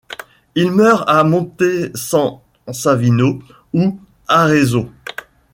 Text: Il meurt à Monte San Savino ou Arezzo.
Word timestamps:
Il 0.55 0.71
meurt 0.71 1.03
à 1.07 1.23
Monte 1.23 1.61
San 1.93 2.39
Savino 2.71 3.37
ou 3.71 3.99
Arezzo. 4.27 4.89